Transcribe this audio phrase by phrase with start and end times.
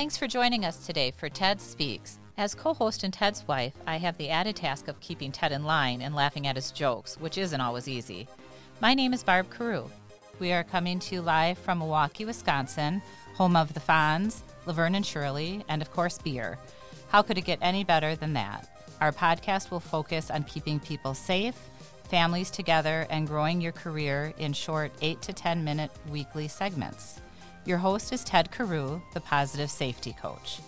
[0.00, 2.20] Thanks for joining us today for TED Speaks.
[2.38, 5.62] As co host and Ted's wife, I have the added task of keeping Ted in
[5.62, 8.26] line and laughing at his jokes, which isn't always easy.
[8.80, 9.90] My name is Barb Carew.
[10.38, 13.02] We are coming to you live from Milwaukee, Wisconsin,
[13.34, 16.58] home of the Fonz, Laverne and Shirley, and of course, beer.
[17.08, 18.70] How could it get any better than that?
[19.02, 21.56] Our podcast will focus on keeping people safe,
[22.04, 27.19] families together, and growing your career in short 8 to 10 minute weekly segments.
[27.66, 30.60] Your host is Ted Carew, the Positive Safety Coach.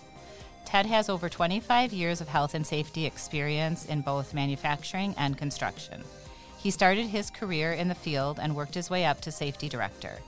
[0.63, 6.03] Ted has over 25 years of health and safety experience in both manufacturing and construction.
[6.59, 10.19] He started his career in the field and worked his way up to safety director.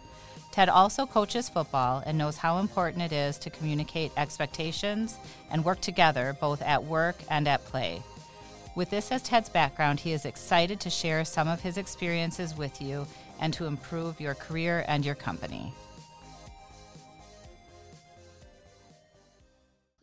[0.52, 5.20] Ted also coaches football and knows how important it is to communicate expectations
[5.52, 8.02] and work together both at work and at play.
[8.74, 12.82] With this as Ted's background, he is excited to share some of his experiences with
[12.82, 13.06] you
[13.40, 15.72] and to improve your career and your company.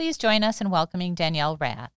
[0.02, 1.92] Please join us in welcoming Danielle Rath.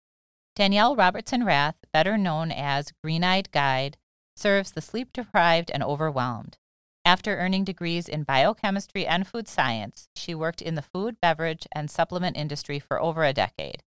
[0.58, 3.96] Danielle Robertson Rath, better known as Green Eyed Guide,
[4.36, 6.58] serves the sleep deprived and overwhelmed.
[7.06, 11.90] After earning degrees in biochemistry and food science, she worked in the food, beverage, and
[11.90, 13.84] supplement industry for over a decade.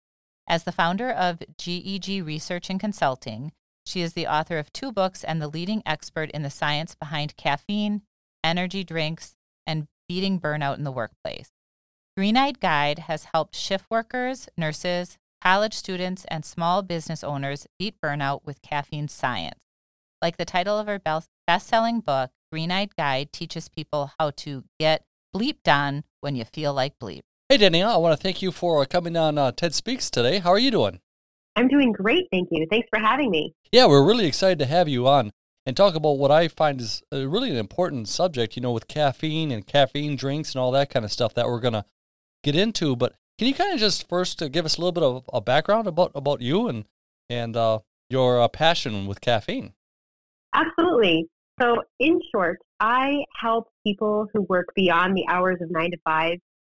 [0.46, 3.50] As the founder of GEG Research and Consulting,
[3.84, 7.36] she is the author of two books and the leading expert in the science behind
[7.36, 8.02] caffeine,
[8.44, 9.34] energy drinks,
[9.66, 11.50] and beating burnout in the workplace.
[12.16, 18.00] Green Eyed Guide has helped shift workers, nurses, college students, and small business owners beat
[18.00, 19.58] burnout with caffeine science.
[20.22, 24.62] Like the title of her best selling book, Green Eyed Guide teaches people how to
[24.78, 25.04] get
[25.34, 27.22] bleep done when you feel like bleep.
[27.48, 30.38] Hey, Danielle, I want to thank you for coming on uh, TED Speaks today.
[30.38, 31.00] How are you doing?
[31.56, 32.64] I'm doing great, thank you.
[32.70, 33.56] Thanks for having me.
[33.72, 35.32] Yeah, we're really excited to have you on
[35.66, 39.50] and talk about what I find is really an important subject, you know, with caffeine
[39.50, 41.84] and caffeine drinks and all that kind of stuff that we're going to
[42.44, 42.94] get into.
[42.94, 45.40] But can you kind of just first uh, give us a little bit of a
[45.40, 46.84] background about, about you and,
[47.28, 49.72] and uh, your uh, passion with caffeine?
[50.54, 51.28] Absolutely.
[51.60, 56.38] So, in short, I help people who work beyond the hours of nine to five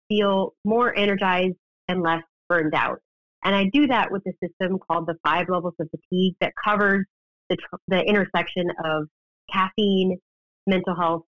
[0.08, 1.56] feel more energized
[1.88, 2.98] and less burned out.
[3.44, 7.04] And I do that with a system called the five levels of fatigue that covers
[7.50, 7.56] the,
[7.88, 9.06] the intersection of
[9.52, 10.18] caffeine,
[10.66, 11.22] mental health,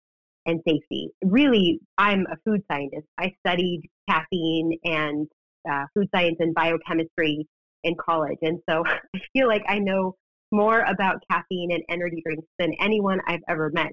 [0.47, 1.09] and safety.
[1.25, 3.07] Really, I'm a food scientist.
[3.19, 5.27] I studied caffeine and
[5.71, 7.47] uh, food science and biochemistry
[7.85, 8.39] in college.
[8.43, 8.83] And so
[9.15, 10.15] I feel like I know
[10.51, 13.93] more about caffeine and energy drinks than anyone I've ever met.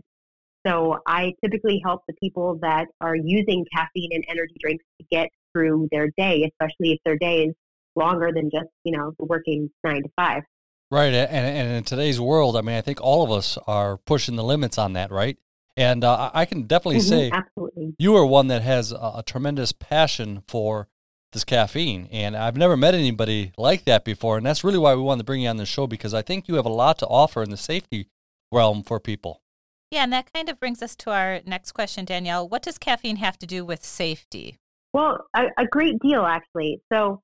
[0.68, 5.30] So I typically help the people that are using caffeine and energy drinks to get
[5.54, 7.56] through their day, especially if their day is
[7.96, 10.44] longer than just, you know, working nine to five.
[10.92, 11.14] Right.
[11.14, 14.44] And, and in today's world, I mean, I think all of us are pushing the
[14.44, 15.38] limits on that, right?
[15.80, 17.96] And uh, I can definitely mm-hmm, say absolutely.
[17.98, 20.90] you are one that has a, a tremendous passion for
[21.32, 22.10] this caffeine.
[22.12, 24.36] And I've never met anybody like that before.
[24.36, 26.50] And that's really why we wanted to bring you on the show because I think
[26.50, 28.10] you have a lot to offer in the safety
[28.52, 29.42] realm for people.
[29.90, 32.48] Yeah, and that kind of brings us to our next question, Danielle.
[32.48, 34.58] What does caffeine have to do with safety?
[34.94, 36.82] Well, a, a great deal, actually.
[36.92, 37.22] So,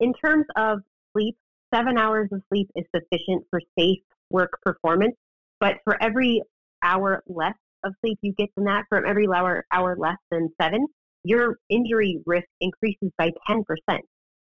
[0.00, 0.80] in terms of
[1.12, 1.36] sleep,
[1.72, 4.00] seven hours of sleep is sufficient for safe
[4.30, 5.14] work performance.
[5.60, 6.42] But for every
[6.82, 10.86] hour less of sleep you get than that, from every hour, hour less than seven,
[11.24, 13.64] your injury risk increases by 10%.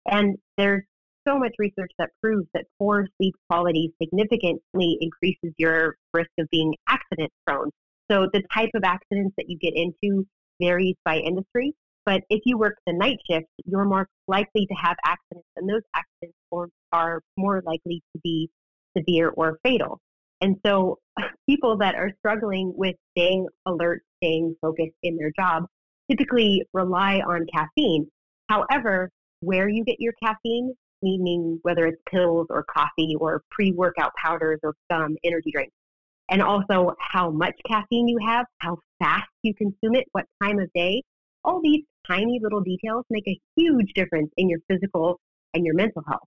[0.07, 0.83] And there's
[1.27, 6.75] so much research that proves that poor sleep quality significantly increases your risk of being
[6.89, 7.71] accident prone.
[8.11, 10.25] So the type of accidents that you get into
[10.61, 11.75] varies by industry.
[12.05, 15.83] But if you work the night shift, you're more likely to have accidents, and those
[15.93, 16.39] accidents
[16.93, 18.49] are more likely to be
[18.97, 19.99] severe or fatal.
[20.41, 20.99] And so
[21.49, 25.65] people that are struggling with staying alert, staying focused in their job
[26.11, 28.07] typically rely on caffeine.
[28.49, 29.11] However,
[29.41, 34.61] where you get your caffeine, meaning whether it's pills or coffee or pre workout powders
[34.63, 35.75] or some energy drinks,
[36.31, 40.73] and also how much caffeine you have, how fast you consume it, what time of
[40.75, 41.03] day,
[41.45, 45.21] all these tiny little details make a huge difference in your physical
[45.55, 46.27] and your mental health.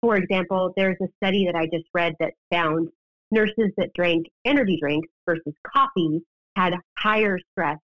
[0.00, 2.88] For example, there's a study that I just read that found
[3.32, 6.20] nurses that drank energy drinks versus coffee
[6.54, 7.78] had higher stress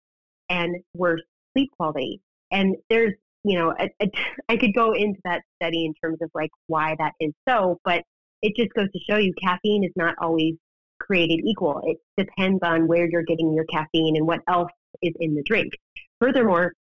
[0.49, 1.21] and worse
[1.53, 2.21] sleep quality.
[2.51, 3.13] And there's,
[3.43, 3.73] you know,
[4.49, 8.03] I could go into that study in terms of like why that is so, but
[8.41, 10.55] it just goes to show you caffeine is not always
[10.99, 11.81] created equal.
[11.85, 14.71] It depends on where you're getting your caffeine and what else
[15.01, 15.73] is in the drink.
[16.19, 16.73] Furthermore,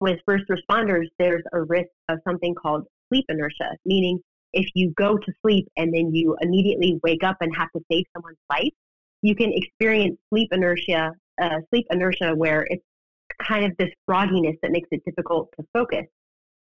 [0.00, 4.20] with first responders, there's a risk of something called sleep inertia, meaning
[4.52, 8.04] if you go to sleep and then you immediately wake up and have to save
[8.14, 8.72] someone's life,
[9.22, 12.82] you can experience sleep inertia, uh, sleep inertia where it's
[13.40, 16.04] kind of this frogginess that makes it difficult to focus.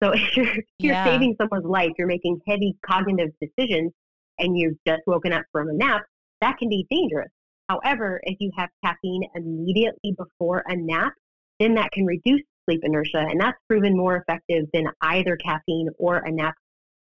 [0.01, 1.05] So if you're, if you're Yeah.
[1.05, 3.91] saving someone's life, you're making heavy cognitive decisions,
[4.39, 6.03] and you've just woken up from a nap,
[6.41, 7.29] that can be dangerous.
[7.69, 11.13] However, if you have caffeine immediately before a nap,
[11.59, 16.17] then that can reduce sleep inertia, and that's proven more effective than either caffeine or
[16.17, 16.55] a nap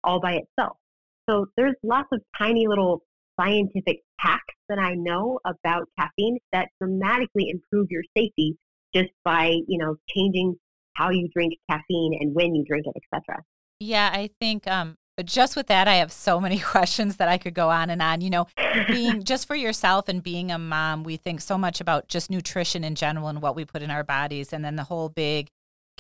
[0.04, 0.76] all by itself.
[1.30, 3.02] So there's lots of tiny little
[3.38, 8.56] scientific hacks that I know about caffeine that dramatically improve your safety
[8.94, 10.56] just by, you know, changing
[10.94, 13.42] how you drink caffeine and when you drink it, etc.
[13.78, 17.54] Yeah, I think um, just with that, I have so many questions that I could
[17.54, 18.20] go on and on.
[18.20, 18.46] You know,
[18.88, 22.82] being just for yourself and being a mom, we think so much about just nutrition
[22.82, 25.48] in general and what we put in our bodies, and then the whole big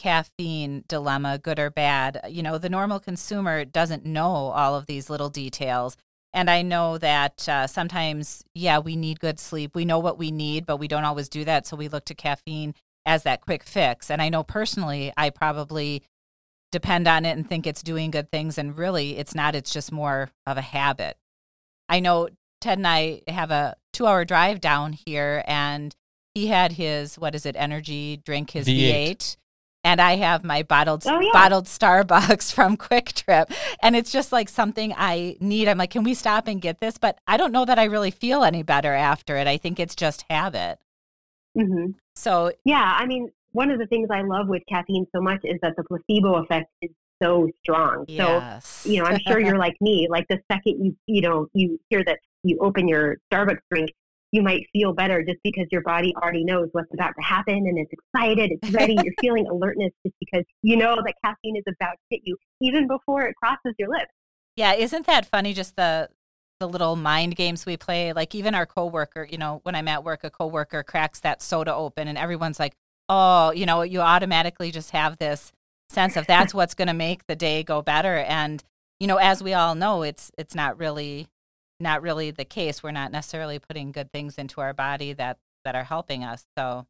[0.00, 2.22] caffeine dilemma, good or bad.
[2.26, 5.98] You know, the normal consumer doesn't know all of these little details.
[6.32, 9.74] And I know that uh, sometimes, yeah, we need good sleep.
[9.74, 11.66] We know what we need, but we don't always do that.
[11.66, 12.74] So we look to caffeine
[13.04, 14.10] as that quick fix.
[14.10, 16.02] And I know personally, I probably
[16.72, 18.56] depend on it and think it's doing good things.
[18.56, 19.54] And really, it's not.
[19.54, 21.18] It's just more of a habit.
[21.90, 22.30] I know
[22.62, 25.94] Ted and I have a two hour drive down here, and
[26.34, 29.16] he had his, what is it, energy drink, his V8.
[29.16, 29.36] V8.
[29.82, 31.30] And I have my bottled Oh, yeah.
[31.32, 33.50] bottled Starbucks from Kwik Trip,
[33.82, 35.68] and it's just like something I need.
[35.68, 36.98] I'm like, can we stop and get this?
[36.98, 39.46] But I don't know that I really feel any better after it.
[39.46, 40.78] I think it's just habit.
[41.56, 45.40] hmm So Yeah, I mean, one of the things I love with caffeine so much
[45.44, 46.90] is that the placebo effect is
[47.22, 48.04] so strong.
[48.06, 50.08] yes, So, you know, I'm sure you're like me.
[50.10, 53.90] Like the second you, you know, you hear that you open your Starbucks drink,
[54.32, 57.78] you might feel better just because your body already knows what's about to happen and
[57.78, 58.96] it's excited, it's ready.
[59.02, 62.86] you're feeling alertness just because you know that caffeine is about to hit you even
[62.86, 64.12] before it crosses your lips.
[64.56, 65.52] Yeah, isn't that funny?
[65.52, 66.08] Just the
[66.60, 68.12] the little mind games we play.
[68.12, 71.74] Like even our coworker, you know, when I'm at work, a coworker cracks that soda
[71.74, 72.74] open, and everyone's like,
[73.08, 75.52] "Oh, you know," you automatically just have this
[75.88, 78.18] sense of that's what's going to make the day go better.
[78.18, 78.62] And
[79.00, 81.26] you know, as we all know, it's it's not really
[81.80, 82.82] not really the case.
[82.82, 86.46] We're not necessarily putting good things into our body that that are helping us.
[86.56, 86.86] So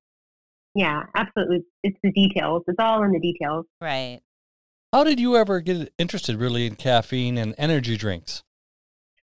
[0.74, 1.64] Yeah, absolutely.
[1.82, 2.62] It's the details.
[2.66, 3.66] It's all in the details.
[3.80, 4.20] right.
[4.92, 8.42] How did you ever get interested really in caffeine and energy drinks?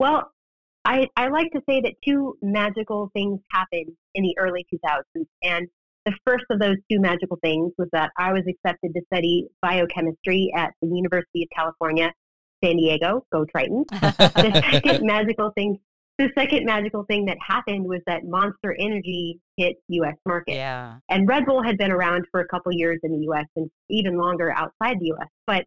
[0.00, 0.32] Well,
[0.84, 5.26] I, I like to say that two magical things happened in the early 2000s.
[5.44, 5.68] And
[6.04, 10.52] the first of those two magical things was that I was accepted to study biochemistry
[10.56, 12.12] at the University of California,
[12.64, 13.24] San Diego.
[13.32, 13.84] Go Triton.
[13.92, 15.78] The second magical thing,
[16.18, 20.14] the second magical thing that happened was that Monster Energy hit U.S.
[20.26, 20.54] market.
[20.54, 20.96] Yeah.
[21.08, 24.16] And Red Bull had been around for a couple years in the US and even
[24.16, 25.28] longer outside the US.
[25.46, 25.64] But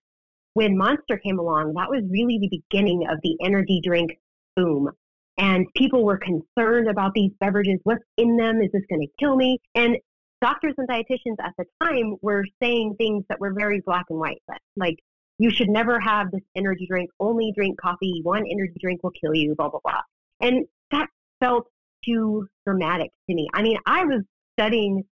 [0.54, 4.18] when Monster came along, that was really the beginning of the energy drink
[4.56, 4.90] boom.
[5.38, 7.80] And people were concerned about these beverages.
[7.84, 8.60] What's in them?
[8.62, 9.60] Is this going to kill me?
[9.76, 9.98] And
[10.42, 14.42] doctors and dietitians at the time were saying things that were very black and white.
[14.76, 14.98] Like,
[15.38, 18.22] you should never have this energy drink, only drink coffee.
[18.24, 20.02] One energy drink will kill you, blah, blah, blah.
[20.42, 21.08] And that
[21.40, 21.68] felt
[22.06, 23.48] too dramatic to me.
[23.54, 24.24] I mean, I was
[24.58, 25.04] studying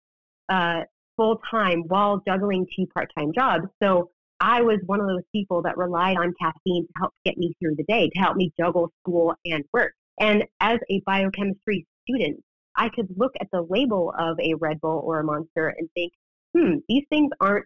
[0.49, 0.81] uh,
[1.17, 3.65] full time while juggling two part time jobs.
[3.81, 7.53] So I was one of those people that relied on caffeine to help get me
[7.59, 9.93] through the day, to help me juggle school and work.
[10.19, 12.41] And as a biochemistry student,
[12.75, 16.11] I could look at the label of a Red Bull or a Monster and think,
[16.55, 17.65] hmm, these things aren't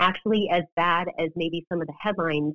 [0.00, 2.54] actually as bad as maybe some of the headlines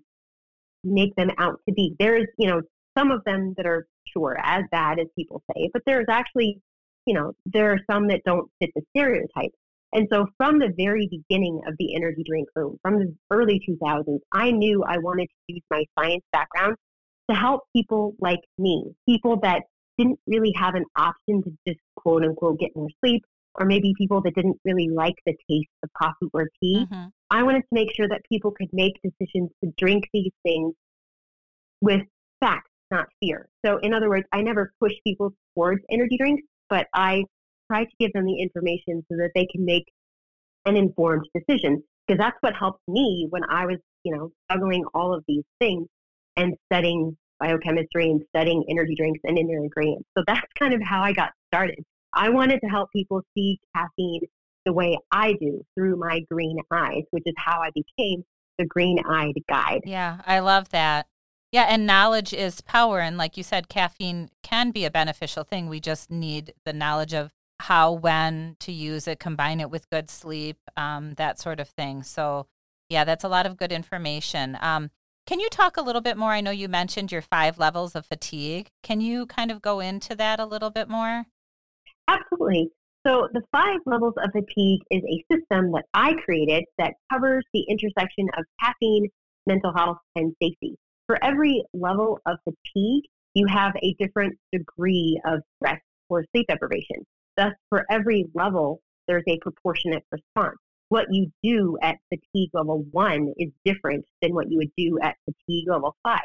[0.83, 1.95] make them out to be.
[1.99, 2.61] There's, you know,
[2.97, 6.59] some of them that are sure as bad as people say, but there's actually,
[7.05, 9.51] you know, there are some that don't fit the stereotype.
[9.93, 14.19] And so from the very beginning of the energy drink boom, from the early 2000s,
[14.31, 16.77] I knew I wanted to use my science background
[17.29, 19.63] to help people like me, people that
[19.97, 23.21] didn't really have an option to just quote unquote get more sleep,
[23.55, 26.85] or maybe people that didn't really like the taste of coffee or tea.
[26.89, 30.73] hmm I wanted to make sure that people could make decisions to drink these things
[31.79, 32.01] with
[32.41, 33.47] facts, not fear.
[33.65, 37.23] So, in other words, I never push people towards energy drinks, but I
[37.71, 39.85] try to give them the information so that they can make
[40.65, 41.81] an informed decision.
[42.05, 45.87] Because that's what helped me when I was, you know, juggling all of these things
[46.35, 50.07] and studying biochemistry and studying energy drinks and their ingredients.
[50.17, 51.79] So that's kind of how I got started.
[52.13, 54.21] I wanted to help people see caffeine
[54.65, 58.23] the way I do through my green eyes, which is how I became
[58.57, 59.81] the green eyed guide.
[59.85, 61.07] Yeah, I love that.
[61.51, 62.99] Yeah, and knowledge is power.
[62.99, 65.67] And like you said, caffeine can be a beneficial thing.
[65.67, 70.09] We just need the knowledge of how, when to use it, combine it with good
[70.09, 72.03] sleep, um, that sort of thing.
[72.03, 72.47] So,
[72.89, 74.57] yeah, that's a lot of good information.
[74.61, 74.91] Um,
[75.27, 76.31] can you talk a little bit more?
[76.31, 78.69] I know you mentioned your five levels of fatigue.
[78.81, 81.25] Can you kind of go into that a little bit more?
[82.07, 82.71] Absolutely.
[83.05, 87.65] So the five levels of fatigue is a system that I created that covers the
[87.67, 89.09] intersection of caffeine,
[89.47, 90.75] mental health, and safety.
[91.07, 97.05] For every level of fatigue, you have a different degree of stress or sleep deprivation.
[97.37, 100.57] Thus, for every level, there's a proportionate response.
[100.89, 105.15] What you do at fatigue level one is different than what you would do at
[105.25, 106.19] fatigue level five.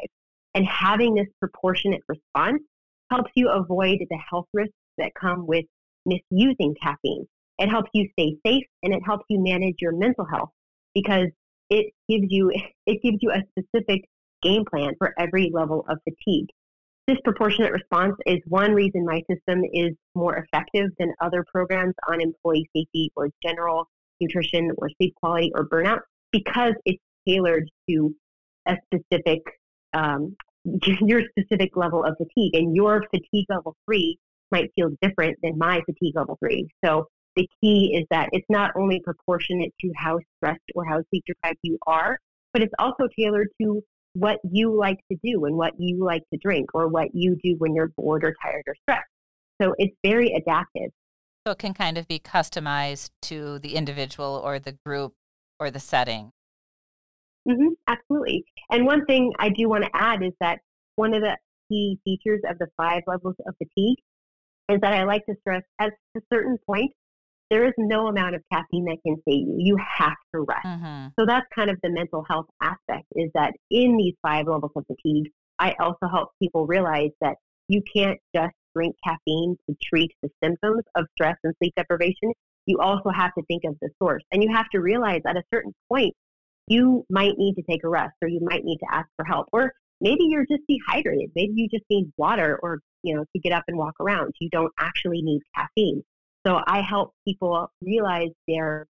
[0.55, 2.63] And having this proportionate response
[3.11, 5.65] helps you avoid the health risks that come with
[6.07, 7.27] misusing caffeine.
[7.59, 10.51] It helps you stay safe and it helps you manage your mental health
[10.95, 11.29] because
[11.71, 12.53] it gives you
[12.87, 14.05] it gives you a specific
[14.43, 16.49] game plan for every level of fatigue.
[17.07, 22.21] This proportionate response is one reason my system is more effective than other programs on
[22.21, 23.89] employee safety or general
[24.21, 26.01] nutrition or sleep quality or burnout
[26.33, 28.15] because it's tailored to
[28.67, 29.41] a specific
[29.93, 30.37] um,
[31.01, 34.19] your specific level of fatigue and your fatigue level three
[34.51, 36.69] might feel different than my fatigue level three.
[36.85, 41.25] So the key is that it's not only proportionate to how stressed or how sleep
[41.27, 42.19] deprived you are,
[42.53, 43.83] but it's also tailored to
[44.15, 47.55] what you like to do and what you like to drink or what you do
[47.59, 49.07] when you're bored or tired or stressed.
[49.61, 50.91] So it's very adaptive.
[51.47, 55.13] So it can kind of be customized to the individual or the group
[55.61, 56.33] or the setting.
[57.49, 58.45] Mm-hmm, absolutely.
[58.71, 60.59] And one thing I do want to add is that
[60.97, 61.37] one of the
[61.69, 63.99] key features of the five levels of fatigue
[64.71, 66.91] is that I like to stress at a certain point,
[67.51, 69.57] there is no amount of caffeine that can save you.
[69.59, 70.67] You have to rest.
[70.67, 71.09] Mm-hmm.
[71.19, 74.85] So that's kind of the mental health aspect is that in these five levels of
[74.87, 77.37] fatigue, I also help people realize that
[77.69, 82.33] you can't just drink caffeine to treat the symptoms of stress and sleep deprivation.
[82.67, 84.23] You also have to think of the source.
[84.33, 86.15] And you have to realize at a certain point,
[86.67, 89.47] you might need to take a rest or you might need to ask for help.
[89.53, 91.31] Or maybe you're just dehydrated.
[91.35, 94.35] Maybe you just need water or, you know, to get up and walk around.
[94.41, 96.03] You don't actually need caffeine.
[96.47, 98.87] So I help people realize their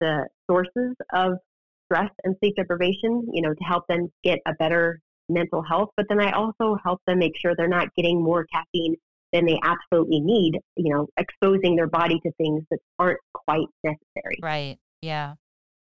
[0.00, 1.38] the sources of
[1.86, 5.90] stress and sleep deprivation, you know, to help them get a better mental health.
[5.96, 8.96] But then I also help them make sure they're not getting more caffeine
[9.32, 14.38] than they absolutely need, you know, exposing their body to things that aren't quite necessary.
[14.42, 14.78] Right.
[15.02, 15.34] Yeah.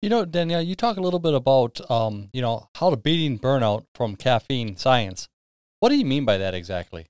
[0.04, 3.38] You know, Danielle, you talk a little bit about, um, you know, how to beating
[3.38, 5.30] burnout from caffeine science.
[5.80, 7.06] What do you mean by that exactly?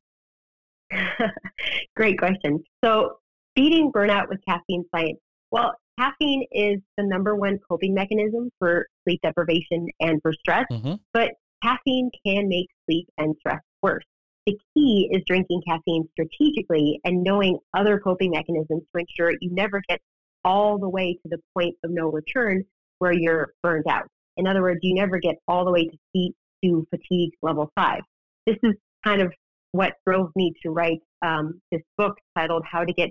[1.97, 2.63] Great question.
[2.85, 3.19] So,
[3.57, 5.19] beating burnout with caffeine science.
[5.51, 10.95] Well, caffeine is the number one coping mechanism for sleep deprivation and for stress, mm-hmm.
[11.13, 11.33] but
[11.65, 14.05] caffeine can make sleep and stress worse.
[14.47, 19.83] The key is drinking caffeine strategically and knowing other coping mechanisms to ensure you never
[19.89, 20.01] get
[20.45, 22.63] all the way to the point of no return
[22.99, 24.07] where you're burned out.
[24.37, 26.35] In other words, you never get all the way to, heat,
[26.65, 28.03] to fatigue level five.
[28.47, 28.75] This is
[29.05, 29.33] kind of
[29.73, 33.11] what drove me to write um, this book titled How to Get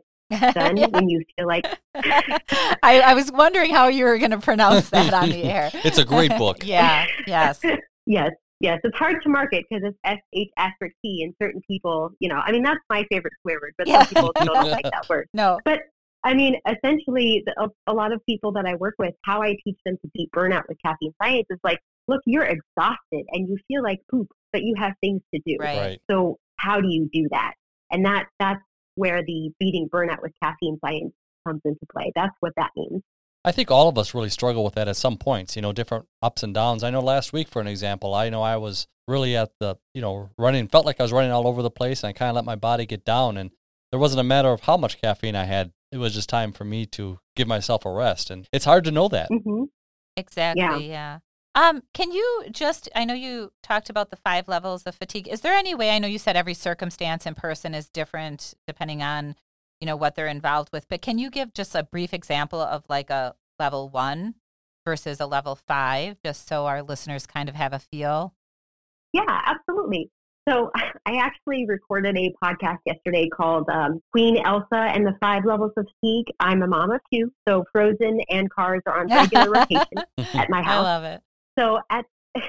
[0.53, 1.65] Done When You Feel Like.
[1.95, 5.69] I, I, was wondering how you were going to pronounce that on the air.
[5.73, 6.57] it's a great book.
[6.65, 7.59] yeah, yes.
[8.05, 8.79] yes, yes.
[8.83, 12.37] It's hard to market because it's S H asterisk T, and certain people, you know,
[12.37, 14.03] I mean, that's my favorite swear word, but yeah.
[14.03, 15.27] some people don't like that word.
[15.33, 15.59] No.
[15.65, 15.81] But
[16.23, 19.77] I mean, essentially, a, a, lot of people that I work with, how I teach
[19.85, 23.83] them to beat burnout with caffeine science is like, look, you're exhausted and you feel
[23.83, 25.57] like poop, but you have things to do.
[25.59, 25.99] Right.
[26.09, 27.53] So how do you do that?
[27.91, 28.61] And that that's
[28.95, 31.13] where the beating burnout with caffeine science
[31.45, 32.11] comes into play.
[32.15, 33.01] That's what that means.
[33.45, 36.05] I think all of us really struggle with that at some points, you know, different
[36.21, 36.83] ups and downs.
[36.83, 40.01] I know last week, for an example, I know I was really at the, you
[40.01, 42.35] know, running, felt like I was running all over the place and I kind of
[42.35, 43.35] let my body get down.
[43.35, 43.51] And
[43.91, 46.65] there wasn't a matter of how much caffeine I had it was just time for
[46.65, 48.31] me to give myself a rest.
[48.31, 49.29] And it's hard to know that.
[49.29, 49.65] Mm-hmm.
[50.17, 50.63] Exactly.
[50.63, 50.77] Yeah.
[50.79, 51.19] yeah.
[51.55, 55.27] Um, can you just, I know you talked about the five levels of fatigue.
[55.27, 59.03] Is there any way, I know you said every circumstance in person is different depending
[59.03, 59.35] on,
[59.79, 62.85] you know, what they're involved with, but can you give just a brief example of
[62.89, 64.35] like a level one
[64.83, 68.33] versus a level five, just so our listeners kind of have a feel?
[69.11, 70.09] Yeah, absolutely.
[70.47, 70.71] So
[71.05, 75.87] I actually recorded a podcast yesterday called um, Queen Elsa and the Five Levels of
[76.01, 76.27] Fatigue.
[76.39, 79.97] I'm a mom of two, so Frozen and Cars are on regular rotation
[80.33, 80.85] at my house.
[80.85, 81.21] I love it.
[81.57, 82.05] So at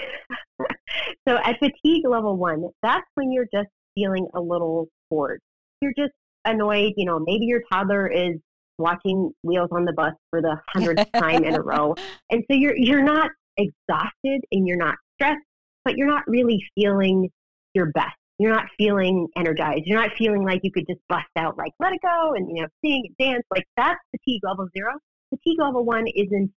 [1.28, 5.40] so at fatigue level one, that's when you're just feeling a little bored.
[5.82, 6.12] You're just
[6.44, 6.94] annoyed.
[6.96, 8.36] You know, maybe your toddler is
[8.78, 11.94] watching Wheels on the Bus for the hundredth time in a row,
[12.30, 15.44] and so you're you're not exhausted and you're not stressed,
[15.84, 17.30] but you're not really feeling
[17.74, 18.16] your best.
[18.38, 19.82] You're not feeling energized.
[19.84, 22.62] You're not feeling like you could just bust out like let it go and you
[22.62, 23.44] know sing and dance.
[23.50, 24.92] Like that's fatigue level zero.
[25.30, 26.50] Fatigue level one isn't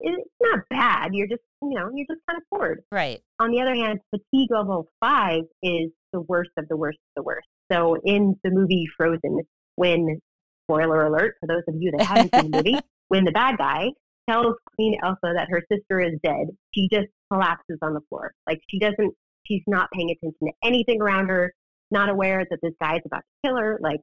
[0.00, 1.10] it's not bad.
[1.12, 2.82] You're just you know you're just kind of bored.
[2.92, 3.20] Right.
[3.40, 7.22] On the other hand, fatigue level five is the worst of the worst of the
[7.22, 7.48] worst.
[7.70, 9.40] So in the movie Frozen,
[9.76, 10.20] when
[10.64, 13.88] spoiler alert for those of you that haven't seen the movie, when the bad guy
[14.28, 18.32] tells Queen Elsa that her sister is dead, she just collapses on the floor.
[18.46, 21.52] Like she doesn't, she's not paying attention to anything around her,
[21.90, 23.78] not aware that this guy is about to kill her.
[23.80, 24.00] Like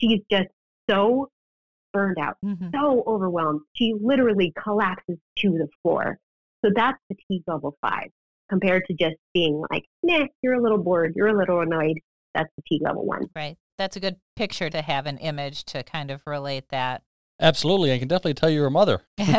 [0.00, 0.48] she's just
[0.88, 1.28] so
[1.92, 2.68] burned out, mm-hmm.
[2.74, 3.60] so overwhelmed.
[3.74, 6.18] She literally collapses to the floor.
[6.64, 8.08] So that's fatigue level five
[8.48, 11.98] compared to just being like, nah, you're a little bored, you're a little annoyed.
[12.34, 13.26] That's fatigue level one.
[13.34, 13.56] Right.
[13.78, 17.02] That's a good picture to have an image to kind of relate that.
[17.42, 17.92] Absolutely.
[17.92, 19.02] I can definitely tell you're a mother.
[19.18, 19.34] and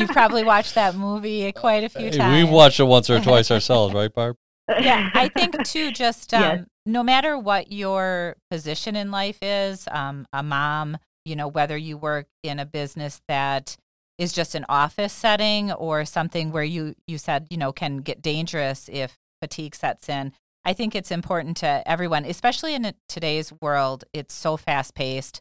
[0.00, 2.34] you've probably watched that movie quite a few times.
[2.34, 4.36] We've watched it once or twice ourselves, right, Barb?
[4.80, 6.64] Yeah, I think too, just um, yes.
[6.86, 11.96] no matter what your position in life is, um, a mom, you know, whether you
[11.96, 13.76] work in a business that
[14.18, 18.20] is just an office setting or something where you you said you know can get
[18.20, 20.32] dangerous if fatigue sets in
[20.64, 25.40] i think it's important to everyone especially in today's world it's so fast paced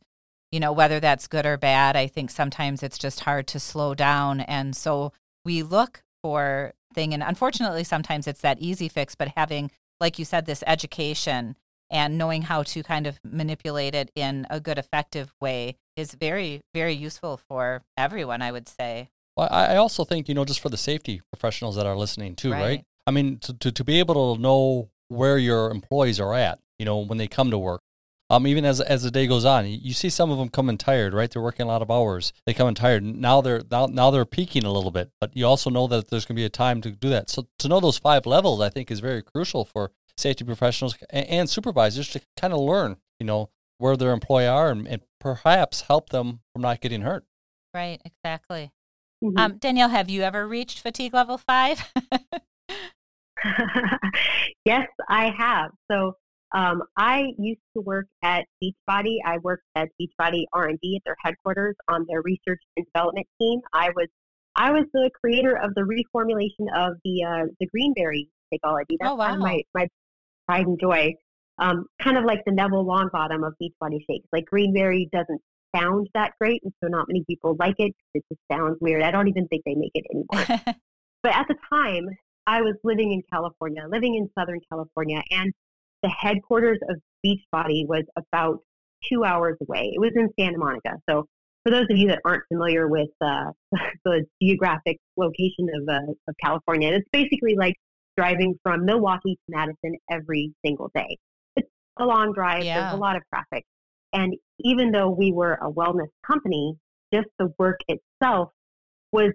[0.51, 3.93] you know whether that's good or bad i think sometimes it's just hard to slow
[3.93, 4.41] down.
[4.41, 5.13] And so
[5.45, 10.25] we look for thing and unfortunately sometimes it's that easy fix but having like you
[10.25, 11.55] said this education
[11.89, 16.61] and knowing how to kind of manipulate it in a good effective way is very
[16.73, 19.09] very useful for everyone i would say.
[19.35, 22.51] Well i also think you know just for the safety professionals that are listening too
[22.51, 22.83] right, right?
[23.05, 26.85] i mean to, to, to be able to know where your employees are at you
[26.85, 27.81] know when they come to work
[28.29, 31.13] um, even as as the day goes on, you see some of them coming tired,
[31.13, 31.31] right?
[31.31, 32.33] They're working a lot of hours.
[32.45, 33.03] They come in tired.
[33.03, 36.25] Now they're now, now they're peaking a little bit, but you also know that there's
[36.25, 37.29] going to be a time to do that.
[37.29, 41.27] So to know those five levels, I think, is very crucial for safety professionals and,
[41.27, 45.81] and supervisors to kind of learn, you know, where their employee are and, and, perhaps
[45.81, 47.25] help them from not getting hurt.
[47.73, 48.71] Right, exactly.
[49.23, 49.37] Mm-hmm.
[49.37, 51.91] Um, Danielle, have you ever reached fatigue level five?
[54.63, 55.71] yes, I have.
[55.91, 56.17] So
[56.53, 59.17] um, I used to work at Beachbody.
[59.25, 63.59] I worked at Beachbody R&D at their headquarters on their research and development team.
[63.73, 64.07] I was
[64.55, 68.97] I was the creator of the reformulation of the uh, the greenberry technology.
[68.99, 69.35] That's oh, wow.
[69.35, 69.87] my my
[70.47, 71.13] pride and joy.
[71.59, 74.27] Um, kind of like the Neville Longbottom of Beachbody shakes.
[74.31, 75.41] Like greenberry doesn't
[75.75, 77.93] sound that great, and so not many people like it.
[78.13, 79.03] It just sounds weird.
[79.03, 80.61] I don't even think they make it anymore.
[81.23, 82.07] but at the time,
[82.45, 85.51] I was living in California, living in Southern California, and
[86.03, 88.59] the headquarters of Beachbody was about
[89.11, 89.91] two hours away.
[89.93, 90.97] It was in Santa Monica.
[91.09, 91.25] So
[91.63, 93.51] for those of you that aren't familiar with uh,
[94.05, 97.75] the geographic location of, uh, of California, it's basically like
[98.15, 101.17] driving from Milwaukee to Madison every single day.
[101.55, 101.67] It's
[101.99, 102.63] a long drive.
[102.63, 102.81] Yeah.
[102.81, 103.65] There's a lot of traffic.
[104.13, 106.75] And even though we were a wellness company,
[107.13, 108.49] just the work itself
[109.11, 109.31] was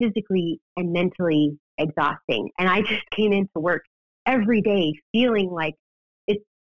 [0.00, 2.50] physically and mentally exhausting.
[2.58, 3.82] And I just came into work
[4.26, 5.74] every day feeling like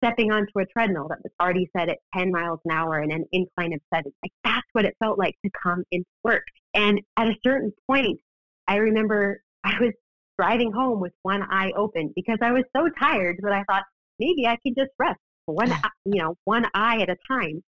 [0.02, 3.24] stepping onto a treadmill that was already set at 10 miles an hour and an
[3.32, 4.12] incline of seven.
[4.22, 6.44] Like that's what it felt like to come into work.
[6.74, 8.18] And at a certain point,
[8.66, 9.92] I remember I was
[10.38, 13.84] driving home with one eye open because I was so tired that I thought
[14.18, 15.70] maybe I could just rest one,
[16.04, 17.62] you know, one eye at a time.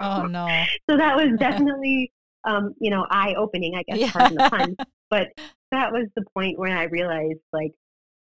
[0.00, 0.46] Oh no!
[0.88, 2.10] so that was definitely,
[2.44, 3.76] um, you know, eye opening.
[3.76, 4.10] I guess yeah.
[4.10, 4.76] pardon the pun,
[5.10, 5.28] but
[5.70, 7.72] that was the point when I realized, like,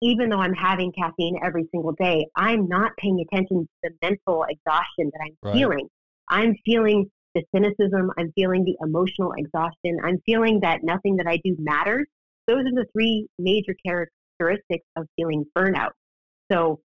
[0.03, 4.45] even though I'm having caffeine every single day, I'm not paying attention to the mental
[4.49, 5.55] exhaustion that I'm right.
[5.55, 5.89] feeling.
[6.29, 8.11] I'm feeling the cynicism.
[8.19, 9.99] I'm feeling the emotional exhaustion.
[10.05, 12.07] I'm feeling that nothing that I do matters
[12.49, 15.93] those are the three major characteristics of feeling burnout.
[16.51, 16.81] So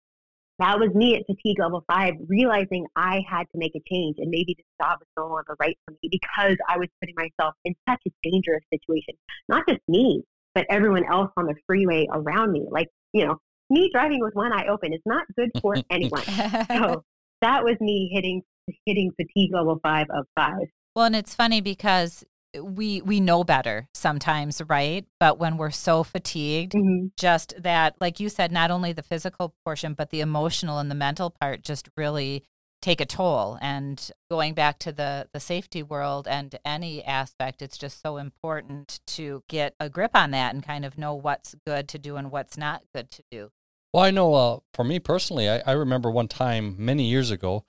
[0.59, 4.29] that was me at fatigue level five, realizing I had to make a change and
[4.29, 7.73] maybe this job was no longer right for me because I was putting myself in
[7.89, 9.15] such a dangerous situation.
[9.47, 10.21] Not just me,
[10.55, 12.65] but everyone else on the freeway around me.
[12.69, 13.37] Like, you know,
[13.69, 16.23] me driving with one eye open is not good for anyone.
[16.23, 17.03] so
[17.41, 18.41] that was me hitting
[18.85, 20.67] hitting fatigue level five of five.
[20.95, 22.23] Well, and it's funny because
[22.61, 27.07] we we know better sometimes right but when we're so fatigued mm-hmm.
[27.17, 30.95] just that like you said not only the physical portion but the emotional and the
[30.95, 32.43] mental part just really
[32.83, 37.77] take a toll and going back to the the safety world and any aspect it's
[37.77, 41.87] just so important to get a grip on that and kind of know what's good
[41.87, 43.49] to do and what's not good to do
[43.93, 47.63] well i know uh, for me personally I, I remember one time many years ago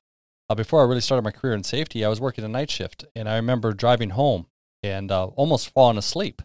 [0.50, 3.05] uh, before i really started my career in safety i was working a night shift
[3.14, 4.46] and i remember driving home
[4.85, 6.42] and uh, almost falling asleep.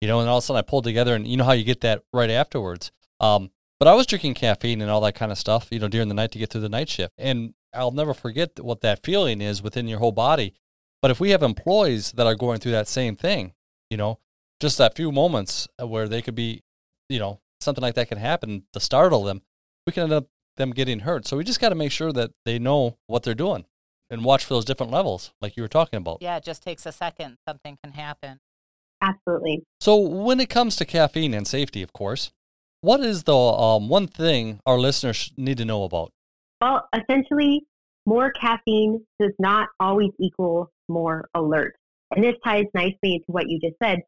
[0.00, 1.64] You know, and all of a sudden I pulled together, and you know how you
[1.64, 2.92] get that right afterwards.
[3.20, 6.08] Um, but I was drinking caffeine and all that kind of stuff, you know, during
[6.08, 7.14] the night to get through the night shift.
[7.16, 10.54] And I'll never forget what that feeling is within your whole body.
[11.02, 13.52] But if we have employees that are going through that same thing,
[13.90, 14.18] you know,
[14.60, 16.62] just that few moments where they could be,
[17.08, 19.42] you know, something like that can happen to startle them,
[19.86, 21.26] we can end up them getting hurt.
[21.26, 23.66] So we just got to make sure that they know what they're doing.
[24.08, 26.18] and watch for those different levels, like you were talking about.
[26.20, 27.38] Yeah, it just takes a second.
[27.46, 28.38] Something can happen.
[29.02, 29.64] Absolutely.
[29.80, 32.32] So, when it comes to caffeine and safety, of course,
[32.80, 36.12] what is the um, one thing our listeners need to know about?
[36.66, 37.64] Well, essentially,
[38.06, 41.76] more caffeine does not always equal more alert.
[42.10, 44.00] And this ties nicely into what you just said.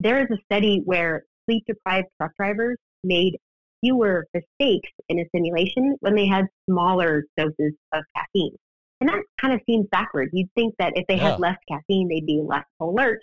[0.00, 3.36] There is a study where sleep deprived truck drivers made
[3.80, 8.56] fewer mistakes in a simulation when they had smaller doses of caffeine.
[9.00, 10.30] And that kind of seems backwards.
[10.32, 11.30] You'd think that if they Yeah.
[11.30, 13.22] had less caffeine, they'd be less alert,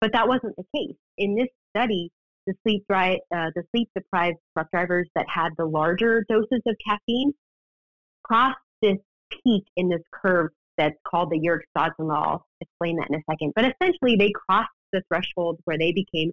[0.00, 0.96] but that wasn't the case.
[1.18, 2.10] In this study,
[2.46, 6.76] the sleep dri- uh, the sleep deprived truck drivers that had the larger doses of
[6.86, 7.32] caffeine
[8.24, 8.96] crossed this
[9.30, 12.32] peak in this curve that's called the Yerkes-Dodson law.
[12.32, 13.52] I'll explain that in a second.
[13.54, 16.32] But essentially, they crossed the threshold where they became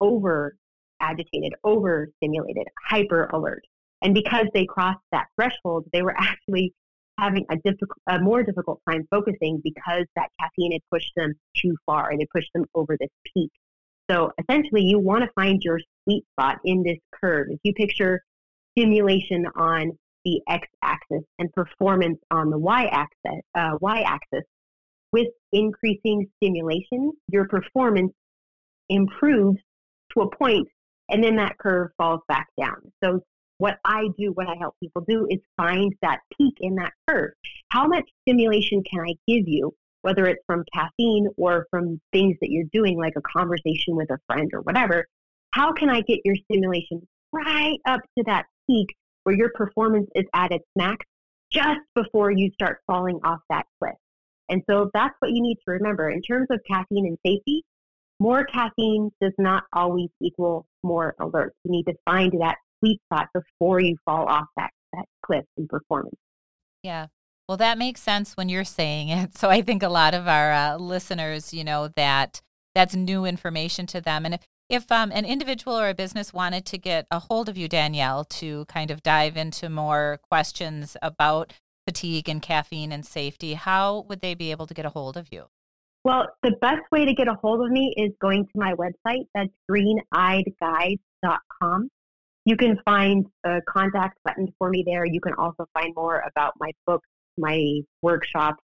[0.00, 0.56] over
[1.00, 3.64] agitated, over stimulated, hyper alert.
[4.02, 6.74] And because they crossed that threshold, they were actually
[7.18, 11.76] having a, difficult, a more difficult time focusing because that caffeine had pushed them too
[11.84, 13.50] far and it pushed them over this peak.
[14.10, 17.48] So essentially, you want to find your sweet spot in this curve.
[17.50, 18.22] If you picture
[18.76, 19.98] stimulation on
[20.28, 24.44] the x-axis and performance on the y-axis, uh, y-axis,
[25.12, 28.12] with increasing stimulation, your performance
[28.90, 29.58] improves
[30.12, 30.68] to a point,
[31.08, 32.76] and then that curve falls back down.
[33.02, 33.20] So
[33.56, 37.30] what I do, what I help people do, is find that peak in that curve.
[37.70, 42.50] How much stimulation can I give you, whether it's from caffeine or from things that
[42.50, 45.06] you're doing, like a conversation with a friend or whatever?
[45.52, 48.94] How can I get your stimulation right up to that peak
[49.28, 51.04] where your performance is at its max
[51.52, 53.94] just before you start falling off that cliff?
[54.48, 56.08] And so that's what you need to remember.
[56.08, 57.62] In terms of caffeine and safety,
[58.18, 61.52] more caffeine does not always equal more alert.
[61.64, 65.68] You need to find that sweet spot before you fall off that, that cliff in
[65.68, 66.16] performance.
[66.82, 67.08] Yeah.
[67.46, 69.36] Well, that makes sense when you're saying it.
[69.36, 72.40] So I think a lot of our uh, listeners, you know, that
[72.74, 74.24] that's new information to them.
[74.24, 77.56] And if, if um, an individual or a business wanted to get a hold of
[77.56, 81.54] you, Danielle, to kind of dive into more questions about
[81.86, 85.28] fatigue and caffeine and safety, how would they be able to get a hold of
[85.32, 85.46] you?
[86.04, 89.26] Well, the best way to get a hold of me is going to my website.
[89.34, 91.88] That's greeneyedguide.com.
[92.44, 95.04] You can find a contact button for me there.
[95.04, 98.62] You can also find more about my books, my workshops,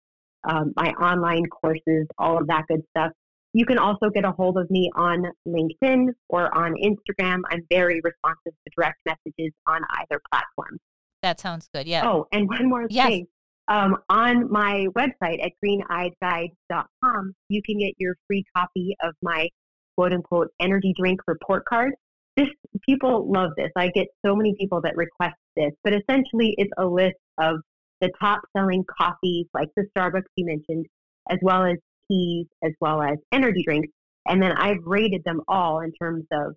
[0.43, 3.11] um, my online courses, all of that good stuff.
[3.59, 7.41] You can also get a hold of me on LinkedIn or on Instagram.
[7.51, 10.77] I'm very responsive to direct messages on either platform.
[11.23, 11.85] That sounds good.
[11.85, 12.09] Yeah.
[12.09, 13.07] Oh, and one more Yes.
[13.09, 13.27] thing.
[13.67, 19.49] Um, on my website at greeneyedguide.com, you can get your free copy of my
[19.97, 21.91] quote unquote energy drink report card.
[22.37, 22.47] This
[22.87, 23.71] people love this.
[23.75, 27.57] I get so many people that request this, but essentially it's a list of
[27.99, 30.85] the top selling coffees like the Starbucks you mentioned,
[31.29, 31.75] as well as
[32.09, 33.89] teas, as well as energy drinks.
[34.27, 36.55] And then I've rated them all in terms of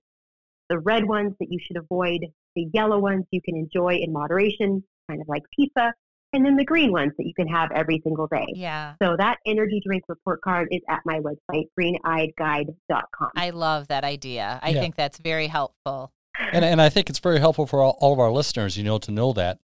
[0.69, 2.21] the red ones that you should avoid,
[2.57, 5.93] the yellow ones you can enjoy in moderation, kind of like pizza,
[6.35, 8.47] and then the green ones that you can have every single day.
[8.55, 8.95] Yeah.
[9.03, 13.31] So that energy drink report card is at my website, greeneyedguide.com.
[13.37, 14.59] I love that idea.
[14.63, 14.81] I Yeah.
[14.81, 16.13] think that's very helpful.
[16.53, 18.99] And and I think it's very helpful for all, all of our listeners, you know,
[18.99, 19.59] to know that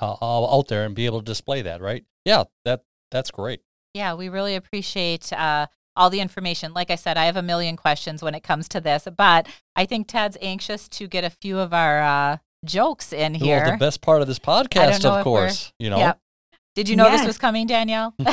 [0.00, 2.04] uh, all out there and be able to display that, right?
[2.24, 3.60] Yeah, that that's great.
[3.94, 6.74] Yeah, we really appreciate uh, all the information.
[6.74, 9.86] Like I said, I have a million questions when it comes to this, but I
[9.86, 13.62] think Ted's anxious to get a few of our uh, jokes in here.
[13.62, 15.98] Well, the best part of this podcast, of course, you know.
[15.98, 16.20] Yep.
[16.74, 18.14] Did you know this was coming, Danielle?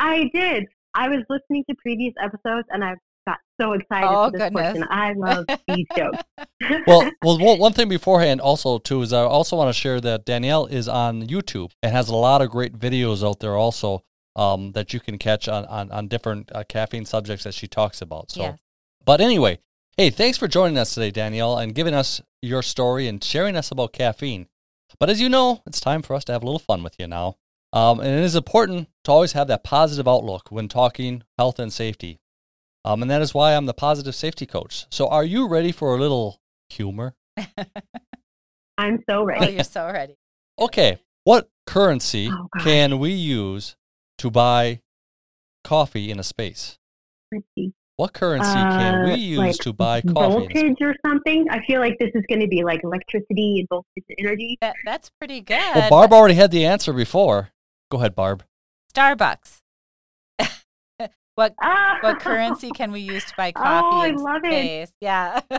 [0.00, 0.66] I did.
[0.94, 2.94] I was listening to previous episodes and I
[3.28, 4.72] got so excited Oh, for this goodness.
[4.72, 4.86] question.
[4.90, 6.18] I love these jokes.
[6.86, 10.24] well, well, one one thing beforehand also too is I also want to share that
[10.24, 14.02] Danielle is on YouTube and has a lot of great videos out there also
[14.38, 18.00] um, that you can catch on on, on different uh, caffeine subjects that she talks
[18.00, 18.30] about.
[18.30, 18.58] So, Yes.
[19.04, 19.58] but anyway,
[19.96, 23.70] hey, thanks for joining us today, Danielle, and giving us your story and sharing us
[23.70, 24.46] about caffeine.
[25.00, 27.06] But as you know, it's time for us to have a little fun with you
[27.06, 27.36] now.
[27.72, 31.70] Um, and it is important to always have that positive outlook when talking health and
[31.72, 32.18] safety.
[32.84, 34.86] Um, and that is why I'm the positive safety coach.
[34.90, 37.14] So, are you ready for a little humor?
[38.78, 39.52] I'm so oh, ready.
[39.54, 40.16] you're so ready.
[40.58, 43.76] Okay, what currency Oh, can we use
[44.18, 44.80] to buy
[45.64, 46.78] coffee in a space?
[47.32, 47.72] Let's.
[47.96, 50.10] What currency can we Uh, use like to buy coffee?
[50.10, 50.62] In a space?
[50.62, 51.46] Voltage or something?
[51.50, 54.56] I feel like this is going to be like electricity and voltage and energy.
[54.60, 55.58] That, that's pretty good.
[55.74, 57.50] Well, Barb already had the answer before.
[57.90, 58.44] Go ahead, Barb.
[58.94, 59.58] Starbucks.
[61.34, 61.98] what Ah!
[62.00, 63.66] what currency can we use to buy coffee?
[63.68, 64.90] Oh, coffee I in love it.
[65.00, 65.40] Yeah.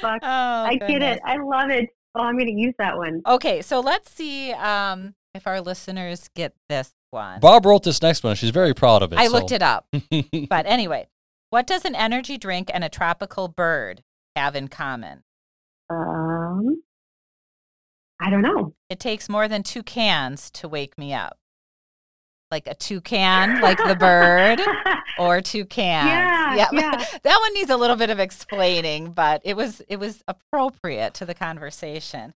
[0.00, 0.20] Fuck.
[0.22, 1.20] Oh, I get it.
[1.24, 1.90] I love it.
[2.14, 3.20] Oh, I'm going to use that one.
[3.26, 7.40] Okay, so let's see um, if our listeners get this one.
[7.40, 8.36] Barb wrote this next one.
[8.36, 9.18] She's very proud of it.
[9.18, 9.88] I so- looked it up.
[10.48, 11.08] but anyway,
[11.50, 14.02] what does an energy drink and a tropical bird
[14.36, 15.24] have in common?
[15.90, 16.82] Um,
[18.20, 18.74] I don't know.
[18.90, 21.38] It takes more than two cans to wake me up.
[22.50, 24.60] Like a toucan, like the bird,
[25.18, 26.56] or two cans.
[26.56, 27.04] Yeah, yeah.
[27.24, 31.26] that one needs a little bit of explaining, but it was it was appropriate to
[31.26, 32.34] the conversation.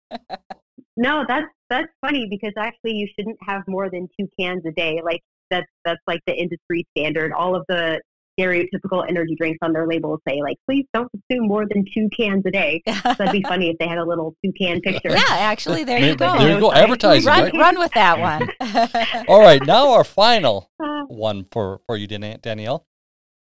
[0.97, 5.01] No, that's that's funny because actually you shouldn't have more than two cans a day.
[5.03, 7.31] Like that's that's like the industry standard.
[7.33, 8.01] All of the
[8.39, 12.43] stereotypical energy drinks on their labels say like, please don't consume more than two cans
[12.45, 12.81] a day.
[12.87, 15.09] So that'd be funny if they had a little two can picture.
[15.09, 16.37] yeah, actually, there you go.
[16.37, 16.71] There you go.
[16.71, 17.53] Advertising, Run, right?
[17.53, 18.49] run with that one.
[19.27, 22.85] All right, now our final Uh, one for for you, Danielle.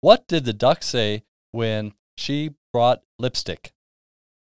[0.02, 3.72] What did the duck say when she brought lipstick?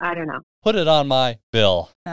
[0.01, 0.41] I don't know.
[0.67, 1.91] Put it on my bill.
[2.05, 2.11] Uh,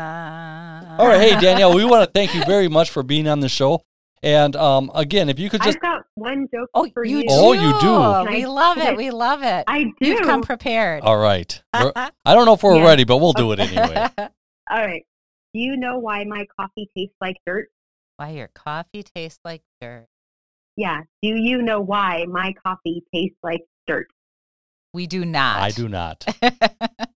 [0.99, 3.49] All right, hey Danielle, we want to thank you very much for being on the
[3.49, 3.81] show.
[4.21, 7.21] And um, again, if you could just I've got one joke Oh, for you you.
[7.23, 7.27] do.
[7.31, 8.31] Oh, you do.
[8.31, 8.95] We love it.
[8.95, 9.63] We love it.
[9.67, 9.91] I do.
[10.01, 11.01] You've come prepared.
[11.01, 11.63] all right.
[11.73, 12.85] We're- I don't know if we're Yeah.
[12.85, 14.07] ready, but we'll do it anyway.
[14.19, 14.29] All
[14.85, 15.03] right.
[15.55, 17.69] Do you know why my coffee tastes like dirt?
[18.17, 20.05] Why your coffee tastes like dirt?
[20.77, 20.99] Yeah.
[21.23, 24.09] Do you know why my coffee tastes like dirt?
[24.93, 25.57] We do not.
[25.59, 26.23] I do not.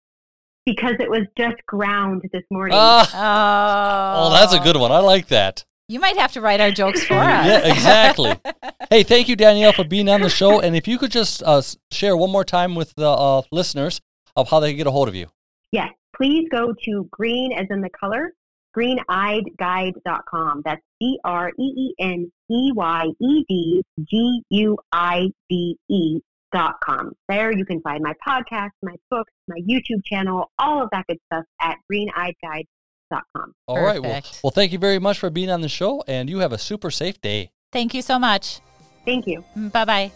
[0.68, 2.76] Because it was just ground this morning.
[2.78, 4.92] Ah, oh, oh, that's a good one.
[4.92, 5.64] I like that.
[5.88, 7.46] You might have to write our jokes for us.
[7.46, 8.38] Yeah, exactly.
[8.90, 10.60] Hey, thank you, Danielle, for being on the show.
[10.60, 14.00] And if you could just uh, share one more time with the uh, listeners
[14.34, 15.26] of how they can get a hold of you.
[15.72, 15.88] Yes.
[16.16, 18.32] Please go to green as in the color,
[18.76, 20.62] greeneyedguide.com.
[20.64, 26.20] That's G R E E N E Y E D G U I D E
[26.52, 27.12] dot com.
[27.28, 31.18] There you can find my podcast, my books, my YouTube channel, all of that good
[31.32, 33.52] stuff at greeneyedguide.com.
[33.66, 34.00] All right.
[34.02, 34.40] Well, Perfect.
[34.42, 36.90] well, thank you very much for being on the show, and you have a super
[36.90, 37.50] safe day.
[37.72, 38.60] Thank you so much.
[39.04, 39.44] Thank you.
[39.56, 40.12] Mm, bye bye.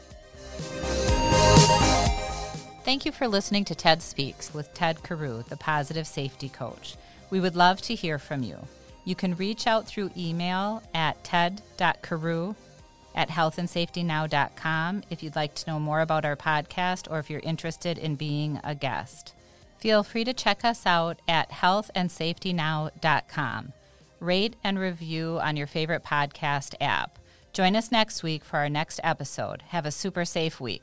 [2.85, 6.97] Thank you for listening to TED Speaks with Ted Carew, the positive safety coach.
[7.31, 8.59] We would love to hear from you.
[9.05, 12.55] You can reach out through email at ted.carew
[13.15, 17.99] at healthandsafetynow.com if you'd like to know more about our podcast or if you're interested
[17.99, 19.35] in being a guest.
[19.79, 23.73] Feel free to check us out at healthandsafetynow.com.
[24.21, 27.19] Rate and review on your favorite podcast app.
[27.53, 29.63] Join us next week for our next episode.
[29.69, 30.83] Have a super safe week.